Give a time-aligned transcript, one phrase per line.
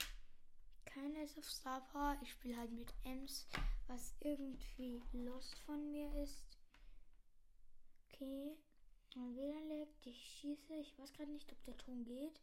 [0.85, 2.17] Keiner ist auf Star Power.
[2.23, 3.49] Ich spiele halt mit Ems,
[3.89, 6.57] was irgendwie Lust von mir ist.
[8.07, 8.57] Okay.
[9.17, 10.07] Mein WLAN leckt.
[10.07, 10.77] Ich schieße.
[10.77, 12.41] Ich weiß gerade nicht, ob der Ton geht.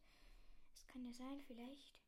[0.73, 2.01] Es kann ja sein, vielleicht.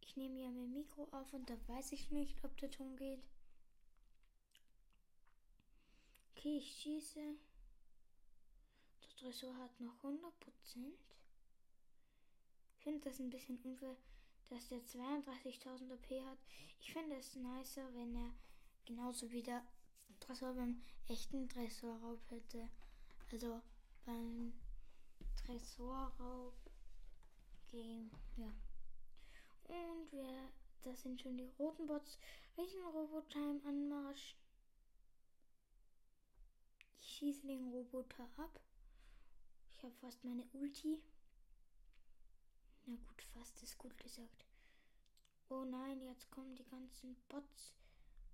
[0.00, 3.22] Ich nehme ja mein Mikro auf und da weiß ich nicht, ob der Ton geht.
[6.46, 7.18] Okay, ich schieße.
[9.02, 10.20] Der Tresor hat noch 100%.
[12.70, 13.96] Ich finde das ein bisschen unfair,
[14.48, 16.38] dass der 32.000 OP hat.
[16.80, 18.32] Ich finde es nicer, wenn er
[18.84, 19.66] genauso wie der
[20.20, 22.68] Tresor beim echten Tresorraub hätte.
[23.32, 23.60] Also
[24.04, 24.52] beim
[25.44, 26.54] Tresorraub
[27.72, 28.54] Game, ja.
[29.64, 30.52] Und wir,
[30.82, 32.20] das sind schon die roten Bots.
[32.54, 34.36] Welchen Robotime Anmarsch?
[37.06, 38.60] Ich schieße den Roboter ab.
[39.70, 41.00] Ich habe fast meine Ulti.
[42.84, 44.44] Na gut, fast ist gut gesagt.
[45.48, 47.76] Oh nein, jetzt kommen die ganzen Bots.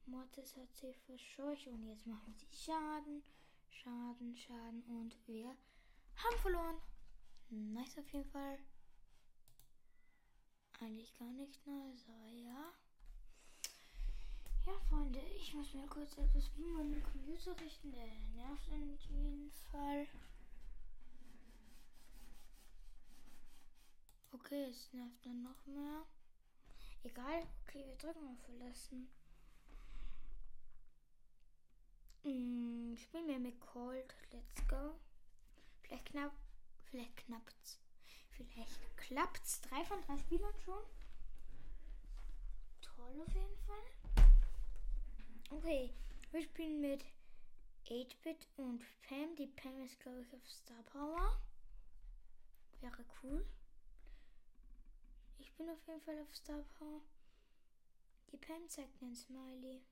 [0.06, 3.22] Mortis hat sie verscheucht und jetzt machen sie Schaden,
[3.69, 5.48] Schaden, Schaden und wir
[6.16, 6.80] haben verloren.
[7.50, 8.58] Nice auf jeden Fall.
[10.80, 12.72] Eigentlich gar nicht nice, aber ja.
[14.64, 17.92] Ja, Freunde, ich muss mir kurz etwas um meinen Computer richten.
[17.92, 20.06] Der nervt in jedem Fall.
[24.32, 26.06] Okay, es nervt dann noch mehr.
[27.02, 29.08] Egal, okay, wir drücken auf Verlassen.
[32.22, 34.14] Hm, spielen wir mit Cold.
[34.30, 34.94] Let's go.
[35.82, 36.32] Vielleicht knapp.
[36.84, 37.80] Vielleicht knappt's.
[38.30, 39.60] Vielleicht klappt's.
[39.62, 40.82] Drei von drei Spielern schon.
[42.80, 44.01] Toll auf jeden Fall.
[45.54, 45.92] Okay,
[46.30, 47.04] wir spielen mit
[47.86, 49.36] 8-Bit und Pam.
[49.36, 51.38] Die Pam ist, glaube ich, auf Star Power.
[52.80, 53.46] Wäre cool.
[55.38, 57.02] Ich bin auf jeden Fall auf Star Power.
[58.32, 59.82] Die Pam zeigt einen Smiley.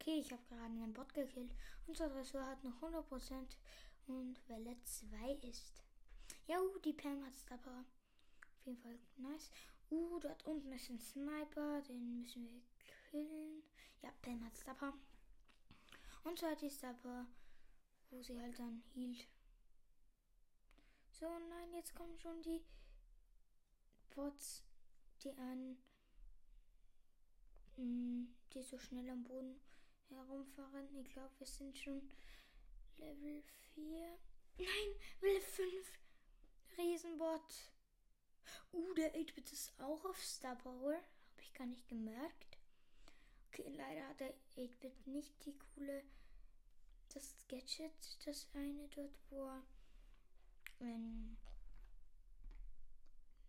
[0.00, 1.54] Okay, ich habe gerade einen Bot gekillt.
[1.86, 3.58] Unser Dressur hat noch 100%
[4.06, 5.84] und Welle 2 ist.
[6.46, 7.84] Ja, uh, die Pam hat Star Power.
[8.58, 9.50] Auf jeden Fall nice.
[9.90, 11.82] Uh, dort unten ist ein Sniper.
[11.82, 12.62] Den müssen wir
[13.16, 13.62] killen.
[14.02, 14.94] Ja, Pam hat Star Power.
[16.24, 17.26] Und so hat die Star Power,
[18.10, 19.26] wo sie halt dann hielt.
[21.10, 22.62] So, nein, jetzt kommen schon die
[24.14, 24.64] Bots,
[25.22, 25.78] die an
[27.78, 29.60] die so schnell am Boden
[30.08, 30.88] herumfahren.
[30.96, 32.10] Ich glaube, wir sind schon
[32.96, 33.42] Level
[33.74, 34.18] 4.
[34.56, 34.66] Nein,
[35.20, 35.98] Level 5.
[36.78, 37.72] Riesenbot.
[38.72, 40.94] Uh, der 8-Bit ist auch auf Star Power.
[40.94, 42.55] Habe ich gar nicht gemerkt.
[43.64, 46.02] Leider hat der 8-Bit nicht die coole.
[47.12, 49.62] Das Gadget, das eine dort, wo er
[50.80, 51.36] ähm,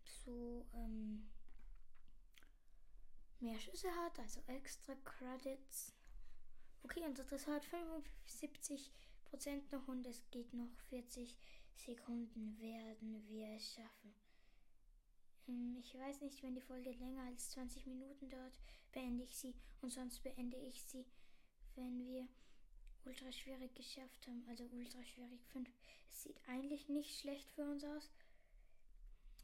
[0.04, 1.28] so ähm,
[3.40, 5.92] mehr Schüsse hat, also extra Credits.
[6.82, 8.90] Okay, unser Dressur hat 75%
[9.70, 11.36] noch und es geht noch 40
[11.74, 14.14] Sekunden werden wir es schaffen.
[15.48, 18.58] Ähm, ich weiß nicht, wenn die Folge länger als 20 Minuten dauert,
[18.92, 21.04] beende ich sie und sonst beende ich sie,
[21.74, 22.28] wenn wir
[23.04, 25.68] ultra schwierig geschafft haben, also ultra schwierig 5.
[26.10, 28.10] Es sieht eigentlich nicht schlecht für uns aus.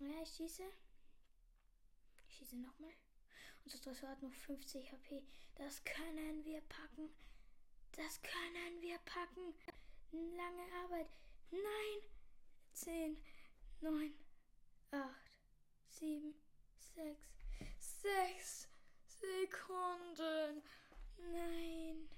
[0.01, 0.63] Ja, ich schieße.
[2.29, 2.93] Ich schieße nochmal.
[3.65, 5.23] Unser Dressur hat noch 50 HP.
[5.55, 7.09] Das können wir packen.
[7.93, 9.55] Das können wir packen.
[10.13, 11.09] Lange Arbeit.
[11.51, 12.15] Nein.
[12.75, 13.17] 10,
[13.83, 14.24] 9, 8, 7,
[16.95, 17.17] 6,
[18.03, 18.69] 6
[19.07, 20.63] Sekunden.
[21.33, 22.09] Nein.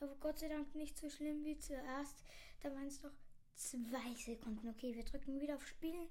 [0.00, 2.24] Aber Gott sei Dank nicht so schlimm wie zuerst.
[2.62, 3.12] Da waren es noch
[3.54, 4.68] zwei Sekunden.
[4.70, 6.08] Okay, wir drücken wieder auf Spielen.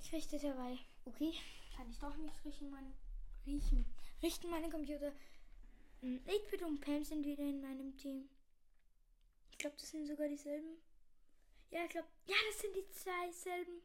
[0.00, 0.78] Ich richte dabei.
[1.04, 1.32] Okay,
[1.76, 2.92] kann ich doch nicht riechen, mein,
[3.44, 3.84] riechen.
[4.22, 5.12] Richten meine Computer.
[6.02, 8.28] 8-Bit hm, und Pam sind wieder in meinem Team.
[9.50, 10.76] Ich glaube, das sind sogar dieselben.
[11.70, 13.82] Ja, ich glaube, ja, das sind die zwei selben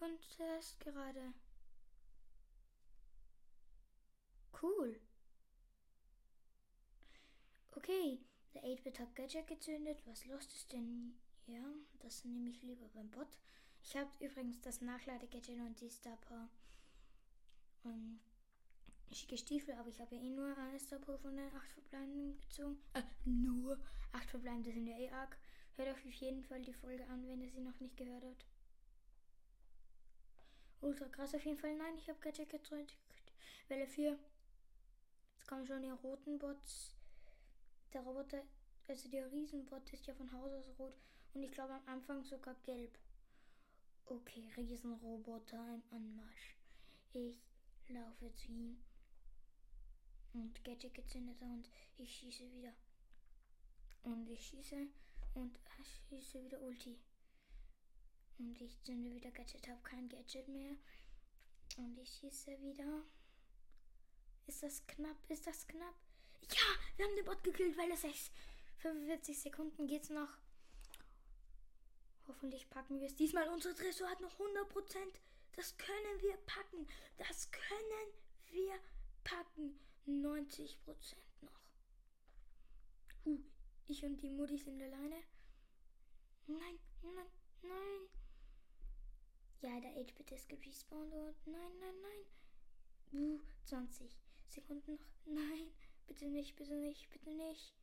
[0.00, 1.34] von zuerst gerade.
[4.60, 4.98] Cool.
[7.72, 8.18] Okay,
[8.54, 10.02] der 8-Bit hat Gadget gezündet.
[10.06, 11.20] Was los ist denn?
[11.46, 11.62] Ja,
[11.98, 13.38] das nehme ich lieber beim Bot.
[13.82, 16.48] Ich habe übrigens das Nachlade-Gadget und die Star Power.
[17.82, 18.20] Und
[19.10, 22.40] schicke Stiefel, aber ich habe ja eh nur eine Star Power von den 8 Verbleibenden
[22.40, 22.78] gezogen.
[22.94, 23.78] Äh, nur
[24.12, 25.36] 8 Verbleibende sind ja eh arg.
[25.76, 28.46] Hört auf jeden Fall die Folge an, wenn ihr sie noch nicht gehört habt.
[30.80, 31.76] Ultra krass auf jeden Fall.
[31.76, 32.96] Nein, ich habe Gadget gedrückt.
[33.68, 34.18] Welle 4.
[35.36, 36.94] Jetzt kommen schon die roten Bots.
[37.92, 38.42] Der Roboter,
[38.88, 40.94] also der Riesenbot ist ja von Haus aus rot
[41.34, 42.98] und ich glaube am Anfang sogar gelb.
[44.06, 46.56] Okay, Riesenroboter im Anmarsch.
[47.12, 47.38] Ich
[47.88, 48.78] laufe zu ihm.
[50.32, 51.68] Und Gadget gezündet und
[51.98, 52.72] ich schieße wieder.
[54.04, 54.86] Und ich schieße
[55.34, 56.98] und ich schieße wieder Ulti.
[58.40, 60.74] Und ich zünde wieder Gadget, habe kein Gadget mehr.
[61.76, 63.04] Und ich schieße wieder.
[64.46, 65.18] Ist das knapp?
[65.28, 65.94] Ist das knapp?
[66.48, 66.62] Ja,
[66.96, 68.30] wir haben den Bot gekillt, weil es 6.
[68.78, 70.38] 45 Sekunden geht's noch.
[72.28, 73.46] Hoffentlich packen wir es diesmal.
[73.50, 75.20] Unser Tresor hat noch 100%.
[75.52, 76.86] Das können wir packen.
[77.18, 78.08] Das können
[78.46, 78.80] wir
[79.22, 79.78] packen.
[80.06, 80.78] 90%
[81.42, 81.60] noch.
[83.26, 83.44] Uh,
[83.86, 85.22] ich und die Mutti sind alleine.
[86.46, 87.26] Nein, nein,
[87.60, 88.19] nein.
[89.62, 92.24] Ja, der 8-Bit ist gerespawnt und nein, nein, nein.
[93.12, 94.16] Uh, 20.
[94.48, 95.06] Sekunden noch.
[95.26, 95.70] Nein,
[96.06, 97.74] bitte nicht, bitte nicht, bitte nicht.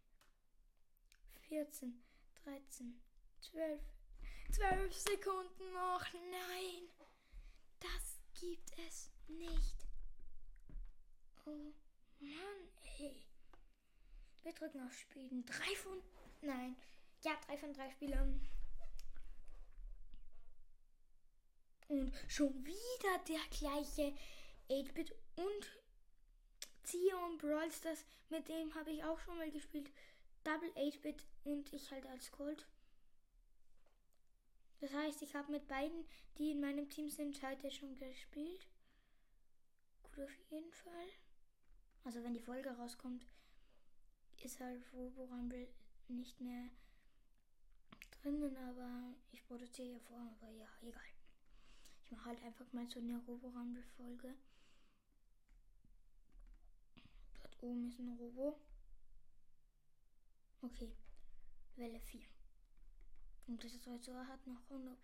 [1.49, 2.03] 14,
[2.43, 2.99] 13,
[3.41, 3.81] 12,
[4.51, 6.03] 12 Sekunden noch.
[6.13, 6.89] Nein,
[7.79, 9.75] das gibt es nicht.
[11.45, 11.73] Oh
[12.19, 12.69] Mann,
[12.99, 13.23] ey.
[14.41, 15.45] Wir drücken auf Spielen.
[15.45, 16.01] Drei von.
[16.41, 16.75] Nein.
[17.23, 18.41] Ja, drei von drei Spielern.
[21.87, 24.13] Und schon wieder der gleiche
[24.69, 25.71] 8-Bit und
[26.83, 29.89] Zio und Brawl Stars, mit dem habe ich auch schon mal gespielt.
[30.43, 32.65] Double 8-Bit und ich halt als Colt.
[34.79, 36.05] Das heißt, ich habe mit beiden,
[36.37, 38.67] die in meinem Team sind, heute schon gespielt.
[40.03, 41.07] Gut auf jeden Fall.
[42.03, 43.25] Also wenn die Folge rauskommt,
[44.43, 45.27] ist halt Robo
[46.07, 46.69] nicht mehr
[48.21, 51.16] drinnen, aber ich produziere ja vor, aber ja, egal.
[52.07, 54.33] Ich mache halt einfach mal so eine Robo Rumble Folge.
[57.61, 58.57] oben ist ein Robo.
[60.61, 60.95] Okay.
[61.75, 62.21] Welle 4.
[63.47, 64.95] Und das Tresor hat noch 100%.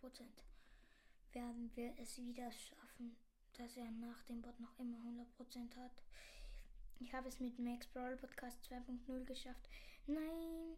[1.34, 3.18] Werden wir es wieder schaffen,
[3.58, 6.04] dass er nach dem Bot noch immer 100% hat.
[7.00, 9.70] Ich habe es mit Max Brawl Podcast 2.0 geschafft.
[10.08, 10.78] Nein.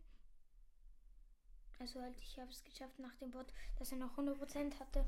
[1.77, 5.05] Also halt, ich habe es geschafft nach dem Bot, dass er noch 100% hatte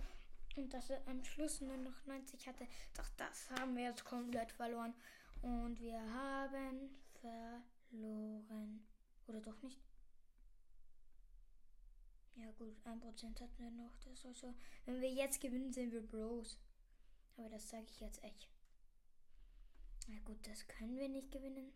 [0.58, 2.68] und dass er am Schluss nur noch 90 hatte.
[2.96, 4.94] Doch das haben wir jetzt komplett verloren.
[5.42, 6.90] Und wir haben
[7.22, 8.86] verloren.
[9.28, 9.80] Oder doch nicht?
[12.36, 13.98] Ja gut, ein Prozent hatten wir noch.
[13.98, 14.54] Das also,
[14.86, 16.60] wenn wir jetzt gewinnen, sind wir Bros.
[17.36, 18.48] Aber das sage ich jetzt echt.
[20.08, 21.72] Na gut, das können wir nicht gewinnen.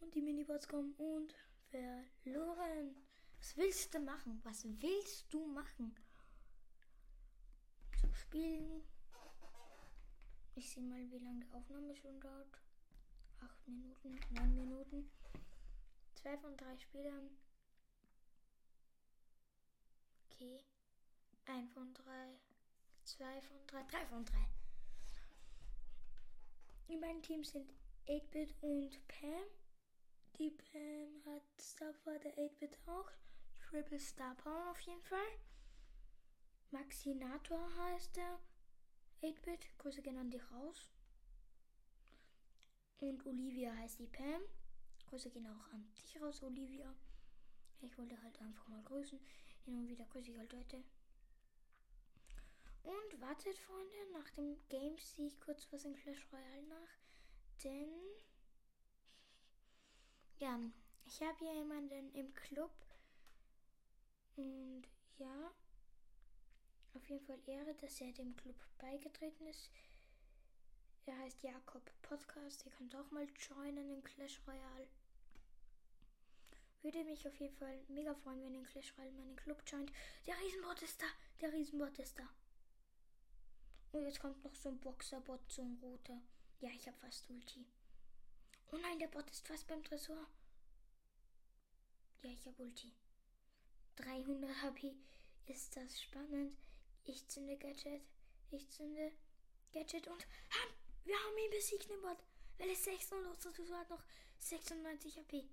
[0.00, 1.34] Und die Minibots kommen und
[1.70, 2.96] verloren.
[3.38, 4.40] Was willst du machen?
[4.44, 5.94] Was willst du machen?
[8.14, 8.82] Spielen
[10.54, 12.60] ich sehe mal, wie lange die Aufnahme schon dauert.
[13.40, 15.10] Acht Minuten, neun Minuten.
[16.14, 17.30] Zwei von drei Spielern.
[20.26, 20.62] Okay.
[21.46, 22.38] Ein von drei.
[23.04, 23.82] Zwei von drei.
[23.84, 24.46] Drei von drei.
[26.88, 27.72] In meinem Team sind
[28.06, 29.44] 8-Bit und Pam.
[30.38, 33.10] Die Pam hat Star der 8-Bit auch.
[33.58, 35.18] Triple Star Power auf jeden Fall.
[36.72, 38.40] Maxinator heißt er.
[39.22, 40.90] 8-Bit, Grüße gehen an dich raus.
[42.98, 44.42] Und Olivia heißt die Pam.
[45.06, 46.94] Grüße gehen auch an dich raus, Olivia.
[47.82, 49.20] Ich wollte halt einfach mal grüßen.
[49.64, 50.82] Hin und wieder grüße ich halt Leute.
[52.82, 57.62] Und wartet, Freunde, nach dem Game ziehe ich kurz was in Clash Royale nach.
[57.62, 57.90] Denn.
[60.38, 60.58] Ja,
[61.04, 62.72] ich habe hier jemanden im Club.
[64.36, 64.84] Und
[65.18, 65.52] ja,
[66.94, 69.70] auf jeden Fall Ehre, dass er dem Club beigetreten ist.
[71.06, 72.64] Er heißt Jakob Podcast.
[72.64, 74.88] Ihr könnt auch mal joinen in Clash Royale.
[76.82, 79.92] würde mich auf jeden Fall mega freuen, wenn in Clash Royale meinen Club joint.
[80.26, 81.06] Der Riesenbot ist da.
[81.40, 82.28] Der Riesenbot ist da.
[83.92, 86.20] Und jetzt kommt noch so ein Boxerbot, so ein roter.
[86.60, 87.66] Ja, ich habe fast Ulti.
[88.70, 90.26] Oh nein, der Bot ist fast beim Tresor.
[92.22, 92.92] Ja, ich habe Ulti.
[93.96, 94.94] 300 HP.
[95.46, 96.56] Ist das spannend?
[97.04, 98.02] Ich zünde Gadget.
[98.50, 99.12] Ich zünde
[99.72, 102.18] Gadget und haben, wir haben ihn besiegt, den Bot.
[102.58, 104.04] Weil es 600 Tresor hat noch
[104.38, 105.48] 96 HP.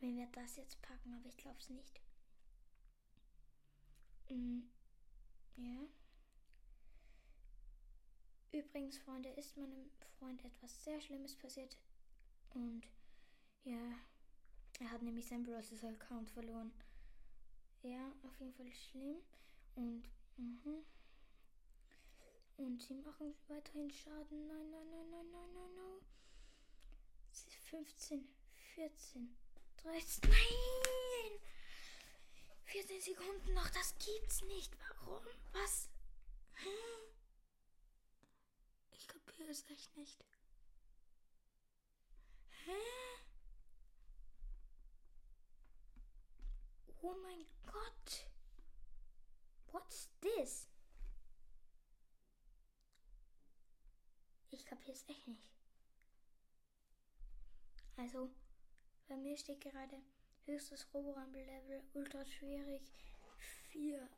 [0.00, 2.00] Wenn wir das jetzt packen, aber ich glaube es nicht.
[4.28, 4.70] Mhm.
[5.56, 5.88] Ja.
[8.52, 11.76] Übrigens, Freunde, ist meinem Freund etwas sehr Schlimmes passiert.
[12.54, 12.82] Und
[13.64, 13.98] ja,
[14.80, 16.72] er hat nämlich sein Browser Account verloren.
[17.82, 19.16] Ja, auf jeden Fall schlimm.
[19.74, 20.08] Und,
[20.40, 20.84] mhm.
[22.56, 24.46] Und sie machen weiterhin Schaden.
[24.46, 26.00] Nein, nein, nein, nein, nein, nein, nein.
[27.70, 28.28] 15,
[28.74, 29.36] 14,
[29.76, 30.20] 13.
[30.28, 31.40] Nein!
[32.64, 34.76] 14 Sekunden noch, das gibt's nicht.
[34.78, 35.24] Warum?
[35.52, 35.88] Was?
[38.90, 40.24] Ich kapiere es echt nicht.
[42.64, 42.72] Hä?
[47.02, 48.29] Oh mein Gott.
[49.72, 50.68] What's this?
[54.50, 55.48] Ich kapiere es echt nicht.
[57.96, 58.30] Also,
[59.08, 60.02] bei mir steht gerade
[60.46, 62.82] höchstes Roborumble-Level, ultra schwierig,
[63.70, 64.08] 4.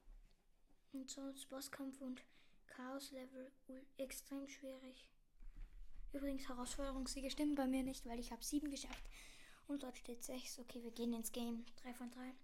[0.93, 2.23] Und sonst Bosskampf und
[2.67, 3.51] Chaos-Level,
[3.97, 5.07] extrem schwierig.
[6.13, 9.05] Übrigens, Herausforderungssiege stimmen bei mir nicht, weil ich habe 7 geschafft.
[9.67, 10.61] Und dort steht 6.
[10.61, 11.65] Okay, wir gehen ins Game.
[11.83, 12.35] 3 von 3.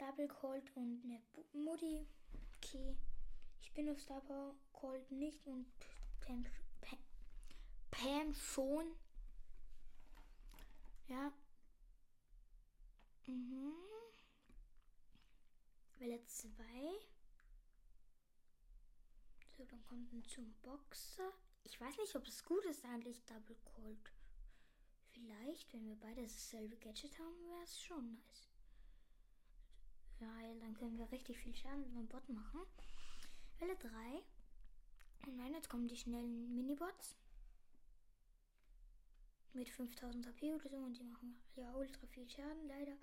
[0.00, 1.20] Double Cold und eine
[1.52, 2.06] Mutti.
[2.56, 2.96] Okay.
[3.60, 5.66] Ich bin auf Power Cold nicht und
[6.20, 6.46] Pam,
[6.80, 6.98] Pam,
[7.90, 8.96] Pam schon.
[11.08, 11.30] Ja.
[13.26, 13.74] Mhm.
[15.98, 16.48] Welle 2.
[19.58, 21.30] So, dann kommt ein zum Boxer.
[21.64, 24.12] Ich weiß nicht, ob es gut ist eigentlich, Double Cold.
[25.12, 28.49] Vielleicht, wenn wir beide dasselbe Gadget haben, wäre es schon nice.
[30.20, 32.60] Weil dann können wir richtig viel Schaden mit dem Bot machen.
[33.58, 33.88] Welle 3.
[35.26, 37.16] Und nein, jetzt kommen die schnellen Minibots.
[39.52, 42.96] Mit 5000 HP oder so und die machen ja ultra viel Schaden, leider.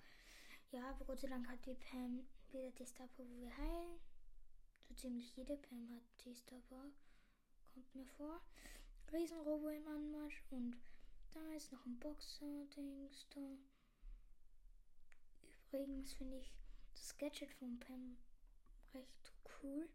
[0.70, 3.98] Ja, aber Gott sei Dank hat die Pam wieder die Star wo wir heilen.
[4.88, 8.40] So ziemlich jede Pam hat die Star Kommt mir vor.
[9.12, 10.76] Riesenrobo im Anmarsch und
[11.32, 13.40] da ist noch ein Boxer-Dings da.
[15.68, 16.52] Übrigens finde ich
[16.98, 18.16] das Gadget von Pam
[18.94, 19.88] recht cool.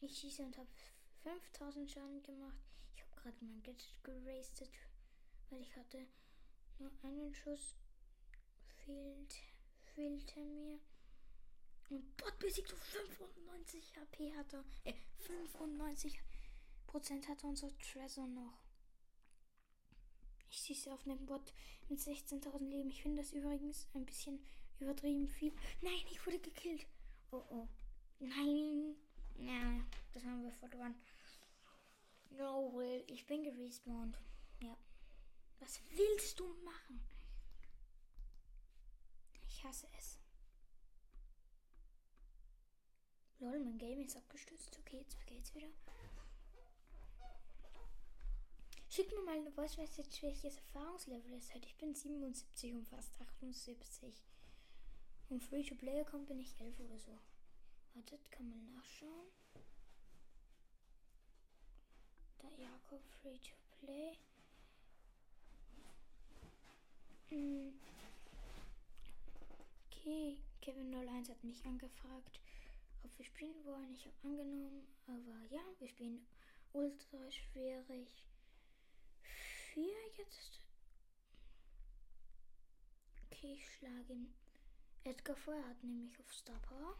[0.00, 0.68] Ich schieße und habe
[1.22, 2.60] 5000 Schaden gemacht.
[2.94, 4.70] Ich habe gerade mein Gadget gerastet,
[5.50, 6.06] weil ich hatte
[6.78, 7.76] nur einen Schuss.
[8.84, 9.34] Fehlt,
[9.94, 10.78] fehlte mir.
[11.88, 14.64] Und Bot besiegt so 95 HP hat er.
[14.84, 16.20] Äh, 95
[16.86, 18.64] Prozent hat unser Treasure noch.
[20.50, 21.52] Ich schieße auf einen Bot
[21.88, 22.90] mit 16.000 Leben.
[22.90, 24.44] Ich finde das übrigens ein bisschen
[24.80, 25.52] übertrieben viel.
[25.80, 26.86] Nein, ich wurde gekillt.
[27.30, 27.68] Oh oh.
[28.18, 28.96] Nein.
[29.36, 30.94] Ja, das haben wir verloren.
[32.30, 33.04] No will.
[33.08, 34.18] Ich bin gerespawnt.
[34.60, 34.76] Ja.
[35.60, 37.00] Was willst du machen?
[39.48, 40.18] Ich hasse es.
[43.38, 44.78] Lol, mein Game ist abgestürzt.
[44.78, 45.68] Okay, jetzt geht's wieder.
[48.88, 51.66] Schick mir mal eine Voice Message, welches Erfahrungslevel es hat.
[51.66, 54.22] Ich bin 77 und fast 78.
[55.34, 57.18] Und Free to Play kommt bin ich 11 oder so.
[57.92, 59.26] Wartet, kann man nachschauen.
[62.38, 64.16] Da Jakob Free to Play.
[67.30, 67.72] Hm.
[69.90, 72.38] Okay, Kevin 01 hat mich angefragt,
[73.02, 73.92] ob wir spielen wollen.
[73.96, 76.24] Ich habe angenommen, aber ja, wir spielen
[76.72, 78.08] ultra schwierig.
[79.72, 80.60] Vier jetzt.
[83.32, 84.43] Okay, ich schlage ihn.
[85.06, 86.98] Edgar vorher hat nämlich auf Star Power.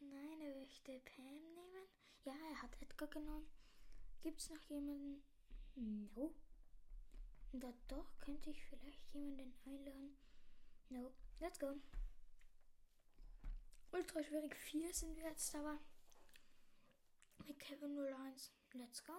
[0.00, 1.86] Nein, er möchte Pam nehmen.
[2.24, 3.48] Ja, er hat Edgar genommen.
[4.20, 5.22] Gibt es noch jemanden?
[5.76, 6.34] No.
[7.52, 10.18] Da doch, könnte ich vielleicht jemanden einladen.
[10.88, 11.14] No.
[11.38, 11.72] Let's go.
[13.92, 15.78] Ultra schwierig 4 sind wir jetzt aber.
[17.46, 18.52] Mit Kevin 01.
[18.72, 19.12] Let's go.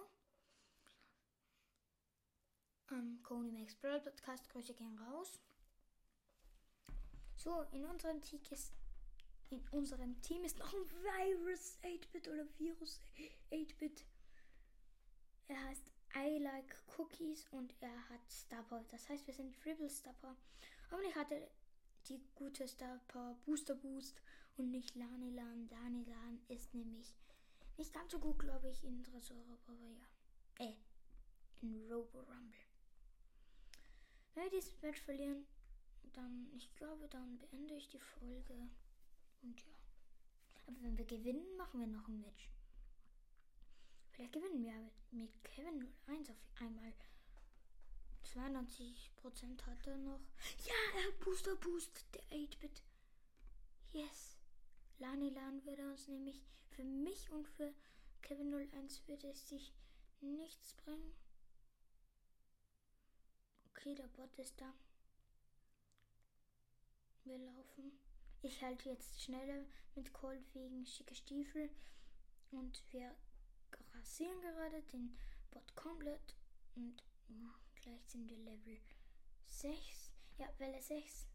[2.90, 4.50] Ähm, Coney Max Brawl Podcast.
[4.50, 5.40] Grüße gehen raus.
[7.42, 8.74] So, in unserem Team ist
[9.48, 13.00] in unserem Team ist noch ein Virus 8-Bit oder Virus
[13.50, 14.04] 8-Bit.
[15.48, 15.82] Er heißt
[16.14, 18.84] I like Cookies und er hat Star Power.
[18.90, 20.36] Das heißt, wir sind Triple Star Power.
[20.90, 21.48] Hoffentlich hat er
[22.10, 24.20] die gute Star Power Booster Boost
[24.58, 25.66] und nicht Lanilan.
[25.70, 27.16] Lanilan ist nämlich
[27.78, 30.66] nicht ganz so gut, glaube ich, in Tresor, aber ja.
[30.66, 30.74] Äh,
[31.62, 32.60] in Robo Rumble.
[34.34, 35.46] Wenn wir dieses Match verlieren,
[36.12, 38.68] dann, ich glaube, dann beende ich die Folge.
[39.42, 39.72] Und ja.
[40.66, 42.50] Aber wenn wir gewinnen, machen wir noch ein Match.
[44.12, 46.92] Vielleicht gewinnen wir mit Kevin 01 auf einmal.
[48.24, 50.20] 92% hat er noch.
[50.66, 52.82] Ja, er hat Booster Boost, der 8-Bit.
[53.92, 54.36] Yes.
[54.98, 57.74] Lani Lan würde uns nämlich für mich und für
[58.22, 59.72] Kevin 01 würde es sich
[60.20, 61.14] nichts bringen.
[63.70, 64.74] Okay, der Bot ist da.
[67.30, 67.92] Wir laufen.
[68.42, 71.70] Ich halte jetzt schneller mit Cold wegen schicke Stiefel.
[72.50, 73.14] Und wir
[73.94, 75.16] rasieren gerade den
[75.52, 76.34] Bot komplett.
[76.74, 78.80] Und oh, gleich sind wir Level
[79.44, 80.10] 6.
[80.38, 81.28] Ja, Welle 6.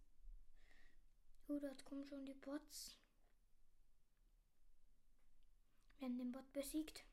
[1.47, 2.97] Oh, dort kommen schon die Bots.
[5.97, 7.05] Wir haben den Bot besiegt.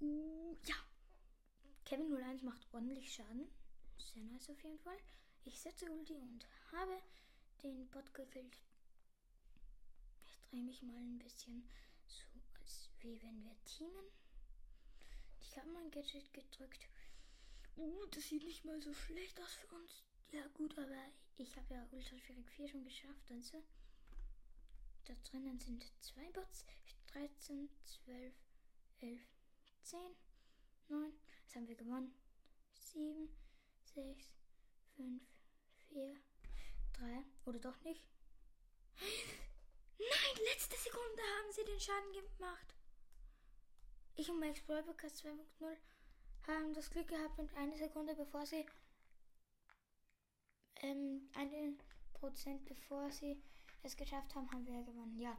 [0.00, 0.76] Uh, ja.
[1.84, 3.50] Kevin 01 macht ordentlich Schaden.
[3.98, 4.98] Sehr nice auf jeden Fall.
[5.44, 6.96] Ich setze Ulti und habe
[7.62, 8.58] den Bot gekillt.
[10.24, 11.68] Ich drehe mich mal ein bisschen
[12.06, 12.24] so,
[12.60, 14.06] als wie wenn wir teamen.
[15.40, 16.88] Ich habe mein Gadget gedrückt.
[17.76, 20.04] Uh, das sieht nicht mal so schlecht aus für uns.
[20.32, 23.62] Ja gut, aber ich habe ja Ultra Schwierig 4 schon geschafft, also.
[25.04, 26.64] Da drinnen sind zwei Bots.
[27.12, 28.34] 13, 12,
[29.00, 29.20] 11,
[29.82, 29.98] 10,
[30.88, 31.12] 9.
[31.44, 32.14] Das haben wir gewonnen.
[32.74, 33.28] 7,
[33.94, 34.28] 6,
[34.96, 35.22] 5,
[35.88, 36.16] 4,
[37.00, 37.24] 3.
[37.46, 38.04] Oder doch nicht?
[39.98, 42.74] Nein, letzte Sekunde haben sie den Schaden gemacht.
[44.16, 45.76] Ich und Brawl Podcast 2.0
[46.46, 48.66] haben das Glück gehabt und eine Sekunde bevor sie
[50.82, 51.74] ähm, eine
[52.12, 53.42] Prozent bevor sie
[53.82, 55.18] es geschafft haben, haben wir gewonnen.
[55.18, 55.36] Ja.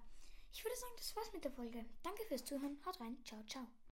[0.53, 1.85] Ich würde sagen, das war's mit der Folge.
[2.03, 2.79] Danke fürs Zuhören.
[2.85, 3.17] Haut rein.
[3.23, 3.67] Ciao, ciao.